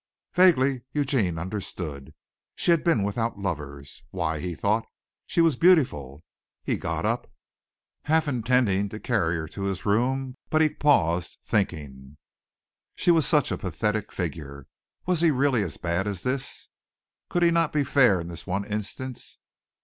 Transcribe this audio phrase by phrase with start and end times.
[0.33, 2.15] Vaguely Eugene understood.
[2.55, 4.01] She had been without lovers.
[4.09, 4.39] Why?
[4.39, 4.83] he thought.
[5.27, 6.23] She was beautiful.
[6.63, 7.31] He got up,
[8.05, 12.17] half intending to carry her to his room, but he paused, thinking.
[12.95, 14.65] She was such a pathetic figure.
[15.05, 16.69] Was he really as bad as this?
[17.29, 19.37] Could he not be fair in this one instance?